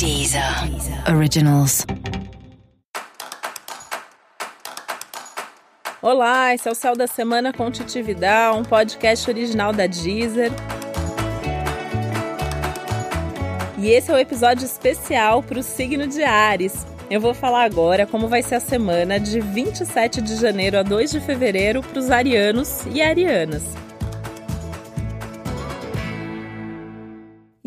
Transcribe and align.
Deezer 0.00 0.42
Originals. 1.14 1.84
Olá, 6.00 6.54
esse 6.54 6.66
é 6.66 6.72
o 6.72 6.74
Céu 6.74 6.96
da 6.96 7.06
Semana 7.06 7.52
com 7.52 7.70
Titividade, 7.70 8.56
um 8.56 8.62
podcast 8.62 9.28
original 9.28 9.74
da 9.74 9.86
Deezer. 9.86 10.50
E 13.76 13.90
esse 13.90 14.10
é 14.10 14.14
o 14.14 14.16
um 14.16 14.20
episódio 14.20 14.64
especial 14.64 15.42
para 15.42 15.58
o 15.58 15.62
signo 15.62 16.06
de 16.06 16.22
Ares. 16.22 16.86
Eu 17.10 17.20
vou 17.20 17.34
falar 17.34 17.64
agora 17.64 18.06
como 18.06 18.26
vai 18.26 18.42
ser 18.42 18.54
a 18.54 18.60
semana 18.60 19.20
de 19.20 19.38
27 19.38 20.22
de 20.22 20.36
janeiro 20.36 20.78
a 20.78 20.82
2 20.82 21.10
de 21.10 21.20
fevereiro 21.20 21.82
para 21.82 21.98
os 21.98 22.10
arianos 22.10 22.86
e 22.90 23.02
arianas. 23.02 23.64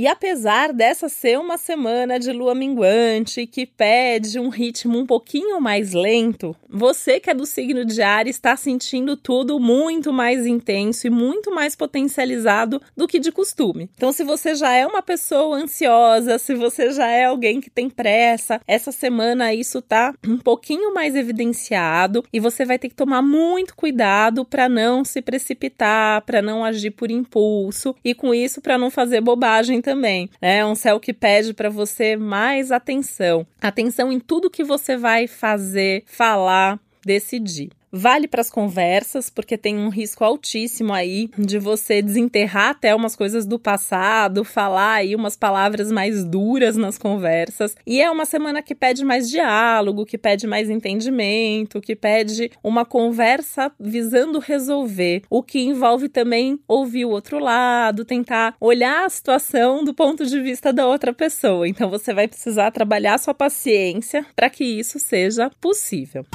E 0.03 0.07
apesar 0.07 0.73
dessa 0.73 1.07
ser 1.07 1.39
uma 1.39 1.57
semana 1.57 2.19
de 2.19 2.29
lua 2.33 2.53
minguante 2.53 3.47
que 3.47 3.65
pede 3.65 4.37
um 4.37 4.49
ritmo 4.49 4.99
um 4.99 5.05
pouquinho 5.05 5.61
mais 5.61 5.93
lento, 5.93 6.53
você 6.69 7.21
que 7.21 7.29
é 7.29 7.33
do 7.33 7.45
signo 7.45 7.85
de 7.85 8.01
Ares 8.01 8.35
está 8.35 8.57
sentindo 8.57 9.15
tudo 9.15 9.61
muito 9.61 10.11
mais 10.11 10.45
intenso 10.45 11.07
e 11.07 11.09
muito 11.09 11.55
mais 11.55 11.73
potencializado 11.73 12.81
do 12.97 13.07
que 13.07 13.17
de 13.17 13.31
costume. 13.31 13.89
Então, 13.95 14.11
se 14.11 14.25
você 14.25 14.55
já 14.55 14.73
é 14.73 14.85
uma 14.85 15.01
pessoa 15.01 15.55
ansiosa, 15.55 16.37
se 16.37 16.53
você 16.53 16.91
já 16.91 17.07
é 17.07 17.23
alguém 17.23 17.61
que 17.61 17.69
tem 17.69 17.89
pressa, 17.89 18.59
essa 18.67 18.91
semana 18.91 19.53
isso 19.53 19.81
tá 19.81 20.13
um 20.27 20.37
pouquinho 20.37 20.93
mais 20.93 21.15
evidenciado 21.15 22.25
e 22.33 22.41
você 22.41 22.65
vai 22.65 22.77
ter 22.77 22.89
que 22.89 22.95
tomar 22.95 23.21
muito 23.21 23.73
cuidado 23.73 24.43
para 24.43 24.67
não 24.67 25.05
se 25.05 25.21
precipitar, 25.21 26.23
para 26.23 26.41
não 26.41 26.65
agir 26.65 26.91
por 26.91 27.09
impulso 27.09 27.95
e 28.03 28.13
com 28.13 28.33
isso 28.33 28.59
para 28.59 28.77
não 28.77 28.91
fazer 28.91 29.21
bobagem 29.21 29.79
também. 29.79 29.92
É 30.41 30.65
um 30.65 30.75
céu 30.75 30.99
que 30.99 31.13
pede 31.13 31.53
para 31.53 31.69
você 31.69 32.15
mais 32.15 32.71
atenção. 32.71 33.45
Atenção 33.61 34.11
em 34.11 34.19
tudo 34.19 34.49
que 34.49 34.63
você 34.63 34.97
vai 34.97 35.27
fazer, 35.27 36.03
falar, 36.05 36.79
decidir. 37.05 37.69
Vale 37.95 38.27
para 38.27 38.41
as 38.41 38.49
conversas, 38.49 39.29
porque 39.29 39.55
tem 39.55 39.77
um 39.77 39.89
risco 39.89 40.23
altíssimo 40.23 40.91
aí 40.91 41.29
de 41.37 41.59
você 41.59 42.01
desenterrar 42.01 42.71
até 42.71 42.95
umas 42.95 43.15
coisas 43.15 43.45
do 43.45 43.59
passado, 43.59 44.43
falar 44.43 44.93
aí 44.93 45.15
umas 45.15 45.37
palavras 45.37 45.91
mais 45.91 46.23
duras 46.23 46.75
nas 46.75 46.97
conversas. 46.97 47.75
E 47.85 48.01
é 48.01 48.09
uma 48.09 48.25
semana 48.25 48.63
que 48.63 48.73
pede 48.73 49.05
mais 49.05 49.29
diálogo, 49.29 50.07
que 50.07 50.17
pede 50.17 50.47
mais 50.47 50.71
entendimento, 50.71 51.79
que 51.79 51.95
pede 51.95 52.49
uma 52.63 52.83
conversa 52.83 53.71
visando 53.79 54.39
resolver, 54.39 55.21
o 55.29 55.43
que 55.43 55.59
envolve 55.59 56.09
também 56.09 56.59
ouvir 56.67 57.05
o 57.05 57.11
outro 57.11 57.37
lado, 57.37 58.03
tentar 58.03 58.55
olhar 58.59 59.05
a 59.05 59.09
situação 59.09 59.83
do 59.83 59.93
ponto 59.93 60.25
de 60.25 60.41
vista 60.41 60.73
da 60.73 60.87
outra 60.87 61.13
pessoa. 61.13 61.67
Então 61.67 61.91
você 61.91 62.11
vai 62.11 62.27
precisar 62.27 62.71
trabalhar 62.71 63.19
sua 63.19 63.35
paciência 63.35 64.25
para 64.35 64.49
que 64.49 64.63
isso 64.63 64.97
seja 64.97 65.51
possível. 65.61 66.25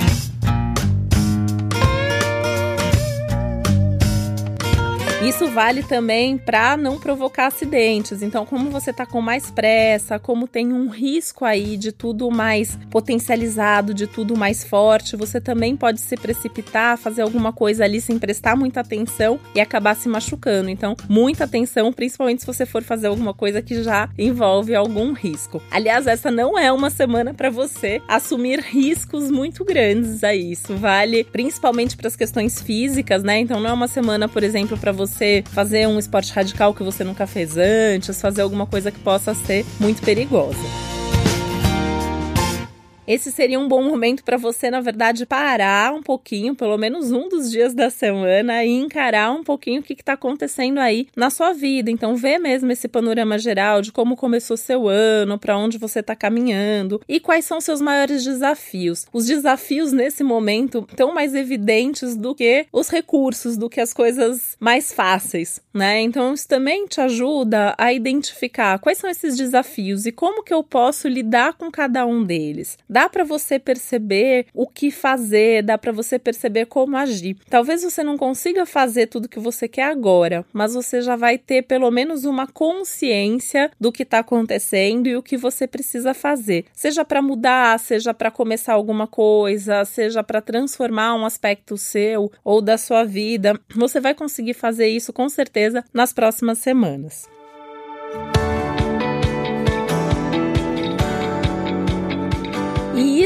Isso 5.20 5.48
vale 5.48 5.83
também 5.83 6.38
para 6.38 6.77
não 6.77 6.97
provocar 6.97 7.48
acidentes. 7.48 8.22
Então, 8.22 8.47
como 8.47 8.70
você 8.70 8.91
está 8.91 9.05
com 9.05 9.20
mais 9.20 9.50
pressa, 9.50 10.16
como 10.16 10.47
tem 10.47 10.72
um 10.72 10.88
risco 10.88 11.44
aí 11.44 11.77
de 11.77 11.91
tudo 11.91 12.30
mais 12.30 12.78
potencializado, 12.88 13.92
de 13.92 14.06
tudo 14.06 14.36
mais 14.36 14.62
forte, 14.62 15.16
você 15.16 15.41
também 15.41 15.77
pode 15.77 16.00
se 16.00 16.16
precipitar, 16.16 16.96
fazer 16.96 17.22
alguma 17.22 17.52
coisa 17.52 17.83
ali 17.83 18.00
sem 18.00 18.16
prestar 18.16 18.55
muita 18.55 18.80
atenção 18.80 19.41
e 19.56 19.61
acabar 19.61 19.96
se 19.96 20.08
machucando. 20.08 20.70
Então, 20.70 20.96
muita 21.08 21.44
atenção, 21.44 21.92
principalmente 21.92 22.42
se 22.42 22.46
você 22.46 22.64
for 22.64 22.84
fazer 22.84 23.08
alguma 23.08 23.34
coisa 23.34 23.61
que 23.61 23.83
já 23.83 24.08
envolve 24.16 24.72
algum 24.72 25.12
risco. 25.12 25.61
Aliás, 25.69 26.06
essa 26.06 26.30
não 26.30 26.56
é 26.56 26.70
uma 26.70 26.91
semana 26.91 27.34
para 27.34 27.50
você 27.50 28.00
assumir 28.06 28.61
riscos 28.61 29.33
muito 29.33 29.64
grandes 29.64 30.22
aí. 30.22 30.52
Isso 30.52 30.77
vale 30.77 31.24
principalmente 31.24 31.96
para 31.96 32.06
as 32.06 32.14
questões 32.14 32.62
físicas, 32.62 33.24
né? 33.24 33.40
Então, 33.40 33.58
não 33.58 33.70
é 33.70 33.73
uma 33.73 33.89
semana, 33.89 34.28
por 34.28 34.45
exemplo, 34.45 34.78
para 34.78 34.92
você 34.92 35.08
você 35.08 35.42
fazer 35.52 35.86
um 35.89 35.98
esporte 35.98 36.33
radical 36.33 36.74
que 36.74 36.83
você 36.83 37.02
nunca 37.02 37.27
fez 37.27 37.57
antes, 37.57 38.20
fazer 38.20 38.42
alguma 38.42 38.67
coisa 38.67 38.91
que 38.91 38.98
possa 38.98 39.35
ser 39.35 39.64
muito 39.80 40.02
perigosa 40.02 40.98
esse 43.08 43.33
seria 43.33 43.58
um 43.58 43.67
bom 43.67 43.83
momento 43.83 44.23
para 44.23 44.36
você, 44.36 44.70
na 44.70 44.83
verdade, 44.83 45.24
parar 45.24 45.95
um 45.95 46.02
pouquinho, 46.02 46.55
pelo 46.55 46.77
menos 46.77 47.11
um 47.11 47.27
dos 47.27 47.51
dias 47.51 47.73
da 47.73 47.89
semana, 47.89 48.63
e 48.63 48.69
encarar 48.69 49.33
um 49.33 49.42
pouquinho 49.42 49.80
o 49.80 49.83
que 49.83 49.95
está 49.95 50.13
acontecendo 50.13 50.77
aí 50.77 51.08
na 51.17 51.30
sua 51.30 51.55
vida. 51.55 51.91
Então, 51.91 52.14
ver 52.14 52.39
mesmo 52.39 52.70
esse 52.70 52.86
panorama 52.86 53.39
geral 53.39 53.80
de 53.80 53.91
como 53.91 54.14
começou 54.14 54.58
seu 54.58 54.86
ano, 54.86 55.39
para 55.39 55.57
onde 55.57 55.79
você 55.79 56.01
está 56.01 56.14
caminhando 56.14 57.01
e 57.08 57.19
quais 57.19 57.46
são 57.46 57.63
seus 57.63 57.80
maiores 57.80 58.23
desafios. 58.23 59.07
Os 59.11 59.25
desafios 59.25 59.90
nesse 59.90 60.23
momento 60.23 60.86
estão 60.90 61.14
mais 61.14 61.35
evidentes 61.35 62.14
do 62.14 62.35
que 62.35 62.67
os 62.70 62.90
recursos, 62.90 63.57
do 63.57 63.70
que 63.70 63.80
as 63.80 63.95
coisas 63.95 64.55
mais 64.61 64.92
fáceis, 64.92 65.63
né? 65.73 66.02
Então, 66.02 66.35
isso 66.35 66.46
também 66.46 66.85
te 66.86 67.01
ajuda 67.01 67.75
a 67.79 67.90
identificar 67.90 68.79
quais 68.79 68.98
são 68.98 69.08
esses 69.08 69.35
desafios 69.35 70.05
e 70.05 70.13
como 70.13 70.42
que 70.42 70.52
eu 70.52 70.63
posso 70.63 71.08
lidar 71.08 71.55
com 71.55 71.70
cada 71.70 72.05
um 72.05 72.23
deles 72.23 72.77
dá 72.98 73.09
para 73.09 73.23
você 73.23 73.61
perceber 73.61 74.47
o 74.53 74.67
que 74.67 74.91
fazer, 74.91 75.63
dá 75.63 75.79
para 75.79 75.92
você 75.92 76.19
perceber 76.19 76.67
como 76.67 76.97
agir. 76.97 77.36
Talvez 77.48 77.85
você 77.85 78.03
não 78.03 78.19
consiga 78.19 78.67
fazer 78.67 79.07
tudo 79.07 79.29
que 79.29 79.39
você 79.39 79.69
quer 79.69 79.85
agora, 79.85 80.45
mas 80.53 80.75
você 80.75 81.01
já 81.01 81.14
vai 81.14 81.39
ter 81.39 81.63
pelo 81.63 81.92
menos 81.92 82.25
uma 82.25 82.48
consciência 82.48 83.70
do 83.79 83.92
que 83.92 84.03
está 84.03 84.19
acontecendo 84.19 85.07
e 85.07 85.17
o 85.17 85.23
que 85.23 85.37
você 85.37 85.69
precisa 85.69 86.13
fazer. 86.13 86.64
Seja 86.73 87.05
para 87.05 87.23
mudar, 87.23 87.79
seja 87.79 88.13
para 88.13 88.33
começar 88.33 88.73
alguma 88.73 89.07
coisa, 89.07 89.85
seja 89.85 90.25
para 90.25 90.41
transformar 90.41 91.14
um 91.14 91.25
aspecto 91.25 91.77
seu 91.77 92.33
ou 92.42 92.61
da 92.61 92.77
sua 92.77 93.05
vida, 93.05 93.61
você 93.77 94.01
vai 94.01 94.13
conseguir 94.13 94.55
fazer 94.55 94.89
isso 94.89 95.13
com 95.13 95.29
certeza 95.29 95.85
nas 95.95 96.13
próximas 96.13 96.58
semanas. 96.58 97.38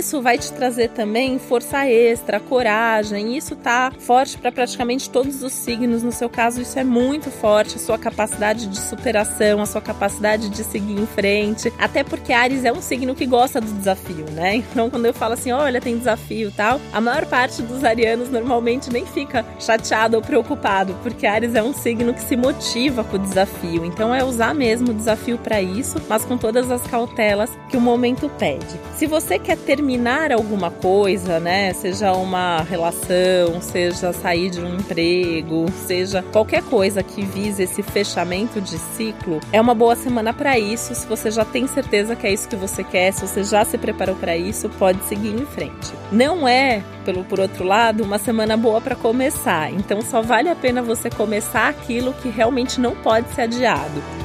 Isso 0.02 0.20
vai 0.20 0.36
te 0.36 0.52
trazer 0.52 0.88
também 0.88 1.38
força 1.38 1.86
extra, 1.86 2.40
coragem. 2.40 3.36
Isso 3.36 3.54
tá 3.54 3.92
forte 3.96 4.36
para 4.36 4.50
praticamente 4.50 5.08
todos 5.08 5.44
os 5.44 5.52
signos. 5.52 6.02
No 6.02 6.10
seu 6.10 6.28
caso, 6.28 6.60
isso 6.60 6.76
é 6.76 6.82
muito 6.82 7.30
forte. 7.30 7.76
A 7.76 7.78
sua 7.78 7.96
capacidade 7.96 8.66
de 8.66 8.78
superação, 8.80 9.62
a 9.62 9.66
sua 9.66 9.80
capacidade 9.80 10.48
de 10.48 10.64
seguir 10.64 11.00
em 11.00 11.06
frente. 11.06 11.72
Até 11.78 12.02
porque 12.02 12.32
Ares 12.32 12.64
é 12.64 12.72
um 12.72 12.82
signo 12.82 13.14
que 13.14 13.24
gosta 13.24 13.60
do 13.60 13.72
desafio, 13.72 14.26
né? 14.32 14.62
Então, 14.72 14.88
quando 14.88 15.04
eu 15.04 15.12
falo 15.12 15.34
assim, 15.34 15.52
olha, 15.52 15.82
tem 15.82 15.98
desafio 15.98 16.50
tal, 16.50 16.80
a 16.92 17.00
maior 17.00 17.26
parte 17.26 17.60
dos 17.60 17.84
arianos 17.84 18.30
normalmente 18.30 18.90
nem 18.90 19.04
fica 19.04 19.44
chateado 19.60 20.16
ou 20.16 20.22
preocupado, 20.22 20.96
porque 21.02 21.26
Ares 21.26 21.54
é 21.54 21.62
um 21.62 21.74
signo 21.74 22.14
que 22.14 22.22
se 22.22 22.36
motiva 22.36 23.04
com 23.04 23.16
o 23.16 23.18
desafio. 23.18 23.84
Então, 23.84 24.14
é 24.14 24.24
usar 24.24 24.54
mesmo 24.54 24.90
o 24.90 24.94
desafio 24.94 25.36
para 25.36 25.60
isso, 25.60 26.00
mas 26.08 26.24
com 26.24 26.38
todas 26.38 26.70
as 26.70 26.82
cautelas 26.86 27.50
que 27.68 27.76
o 27.76 27.80
momento 27.80 28.30
pede. 28.38 28.80
Se 28.96 29.06
você 29.06 29.38
quer 29.38 29.58
terminar 29.58 29.91
alguma 30.34 30.70
coisa, 30.70 31.40
né? 31.40 31.72
Seja 31.72 32.12
uma 32.12 32.62
relação, 32.62 33.60
seja 33.60 34.12
sair 34.12 34.50
de 34.50 34.60
um 34.60 34.76
emprego, 34.76 35.66
seja 35.86 36.22
qualquer 36.32 36.62
coisa 36.62 37.02
que 37.02 37.22
vise 37.24 37.62
esse 37.62 37.82
fechamento 37.82 38.60
de 38.60 38.78
ciclo, 38.78 39.40
é 39.52 39.60
uma 39.60 39.74
boa 39.74 39.96
semana 39.96 40.32
para 40.32 40.58
isso. 40.58 40.94
Se 40.94 41.06
você 41.06 41.30
já 41.30 41.44
tem 41.44 41.66
certeza 41.66 42.16
que 42.16 42.26
é 42.26 42.32
isso 42.32 42.48
que 42.48 42.56
você 42.56 42.82
quer, 42.84 43.12
se 43.12 43.26
você 43.26 43.44
já 43.44 43.64
se 43.64 43.78
preparou 43.78 44.16
para 44.16 44.36
isso, 44.36 44.68
pode 44.70 45.02
seguir 45.04 45.34
em 45.34 45.46
frente. 45.46 45.92
Não 46.10 46.46
é, 46.46 46.82
pelo 47.04 47.24
por 47.24 47.40
outro 47.40 47.64
lado, 47.64 48.02
uma 48.02 48.18
semana 48.18 48.56
boa 48.56 48.80
para 48.80 48.94
começar. 48.94 49.72
Então 49.72 50.02
só 50.02 50.22
vale 50.22 50.48
a 50.48 50.56
pena 50.56 50.82
você 50.82 51.10
começar 51.10 51.68
aquilo 51.68 52.12
que 52.14 52.28
realmente 52.28 52.80
não 52.80 52.94
pode 52.96 53.28
ser 53.34 53.42
adiado. 53.42 54.21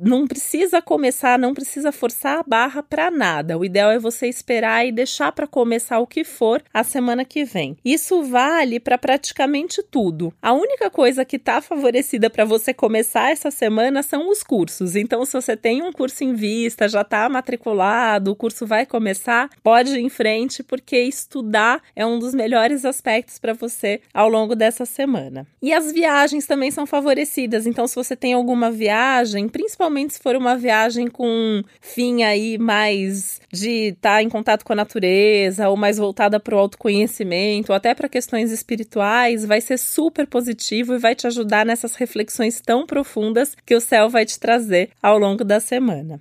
Não 0.00 0.26
precisa 0.26 0.80
começar, 0.80 1.38
não 1.38 1.52
precisa 1.52 1.92
forçar 1.92 2.38
a 2.38 2.42
barra 2.42 2.82
para 2.82 3.10
nada. 3.10 3.58
O 3.58 3.64
ideal 3.64 3.90
é 3.90 3.98
você 3.98 4.26
esperar 4.26 4.86
e 4.86 4.92
deixar 4.92 5.30
para 5.32 5.46
começar 5.46 5.98
o 5.98 6.06
que 6.06 6.24
for 6.24 6.62
a 6.72 6.82
semana 6.82 7.24
que 7.24 7.44
vem. 7.44 7.76
Isso 7.84 8.22
vale 8.22 8.80
para 8.80 8.96
praticamente 8.96 9.82
tudo. 9.82 10.32
A 10.40 10.52
única 10.52 10.88
coisa 10.88 11.24
que 11.24 11.36
está 11.36 11.60
favorecida 11.60 12.30
para 12.30 12.44
você 12.44 12.72
começar 12.72 13.30
essa 13.30 13.50
semana 13.50 14.02
são 14.02 14.30
os 14.30 14.42
cursos. 14.42 14.96
Então, 14.96 15.24
se 15.24 15.34
você 15.34 15.56
tem 15.56 15.82
um 15.82 15.92
curso 15.92 16.24
em 16.24 16.34
vista, 16.34 16.88
já 16.88 17.02
está 17.02 17.28
matriculado, 17.28 18.30
o 18.30 18.36
curso 18.36 18.66
vai 18.66 18.86
começar, 18.86 19.50
pode 19.62 19.94
ir 19.94 20.00
em 20.00 20.08
frente, 20.08 20.62
porque 20.62 20.96
estudar 21.02 21.82
é 21.94 22.06
um 22.06 22.18
dos 22.18 22.34
melhores 22.34 22.84
aspectos 22.84 23.38
para 23.38 23.52
você 23.52 24.00
ao 24.14 24.28
longo 24.28 24.54
dessa 24.54 24.86
semana. 24.86 25.46
E 25.60 25.72
as 25.72 25.92
viagens 25.92 26.46
também 26.46 26.70
são 26.70 26.86
favorecidas. 26.86 27.66
Então, 27.66 27.86
se 27.86 27.94
você 27.94 28.16
tem 28.16 28.32
alguma 28.32 28.70
viagem, 28.70 29.48
principalmente 29.48 29.89
especialmente 29.90 30.14
se 30.14 30.20
for 30.20 30.36
uma 30.36 30.56
viagem 30.56 31.08
com 31.08 31.62
fim 31.80 32.22
aí 32.22 32.56
mais 32.58 33.40
de 33.52 33.88
estar 33.88 34.16
tá 34.16 34.22
em 34.22 34.28
contato 34.28 34.64
com 34.64 34.72
a 34.72 34.76
natureza 34.76 35.68
ou 35.68 35.76
mais 35.76 35.98
voltada 35.98 36.38
para 36.38 36.54
o 36.54 36.58
autoconhecimento, 36.58 37.72
ou 37.72 37.76
até 37.76 37.94
para 37.94 38.08
questões 38.08 38.50
espirituais, 38.50 39.44
vai 39.44 39.60
ser 39.60 39.78
super 39.78 40.26
positivo 40.26 40.94
e 40.94 40.98
vai 40.98 41.14
te 41.14 41.26
ajudar 41.26 41.66
nessas 41.66 41.94
reflexões 41.94 42.60
tão 42.60 42.86
profundas 42.86 43.56
que 43.66 43.74
o 43.74 43.80
céu 43.80 44.08
vai 44.08 44.24
te 44.24 44.38
trazer 44.38 44.90
ao 45.02 45.18
longo 45.18 45.44
da 45.44 45.60
semana. 45.60 46.20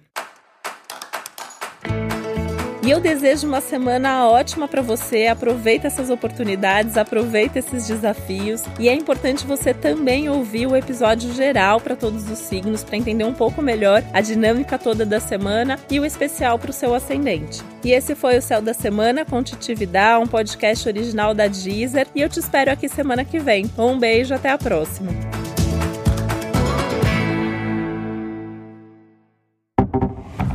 E 2.90 2.92
eu 2.92 3.00
desejo 3.00 3.48
uma 3.48 3.62
semana 3.62 4.28
ótima 4.28 4.68
para 4.68 4.82
você. 4.82 5.28
Aproveita 5.28 5.86
essas 5.86 6.10
oportunidades, 6.10 6.98
aproveita 6.98 7.60
esses 7.60 7.86
desafios. 7.86 8.64
E 8.80 8.90
é 8.90 8.96
importante 8.96 9.46
você 9.46 9.76
também 9.76 10.28
ouvir 10.28 10.66
o 10.66 10.76
episódio 10.76 11.32
geral 11.32 11.80
para 11.80 11.96
todos 11.96 12.28
os 12.28 12.40
signos 12.40 12.84
para 12.84 12.98
entender 12.98 13.26
um 13.26 13.34
pouco 13.34 13.62
melhor 13.62 14.04
a 14.12 14.22
dinâmica 14.22 14.76
toda 14.80 15.06
da 15.06 15.20
semana 15.20 15.78
e 15.88 16.00
o 16.00 16.06
especial 16.06 16.58
para 16.58 16.72
o 16.72 16.74
seu 16.74 16.96
ascendente. 16.96 17.62
E 17.84 17.92
esse 17.92 18.16
foi 18.16 18.40
o 18.40 18.42
Céu 18.42 18.60
da 18.60 18.74
Semana 18.74 19.24
com 19.24 19.44
Titividade, 19.44 20.24
um 20.24 20.28
podcast 20.28 20.90
original 20.90 21.36
da 21.36 21.46
Deezer. 21.46 22.08
E 22.16 22.22
eu 22.22 22.28
te 22.28 22.40
espero 22.40 22.72
aqui 22.72 22.90
semana 22.90 23.24
que 23.24 23.38
vem. 23.38 23.70
Um 23.78 24.00
beijo, 24.00 24.34
até 24.34 24.50
a 24.50 24.58
próxima. 24.58 25.12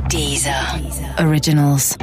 Deezer. 0.09 0.85
Originals. 1.21 1.97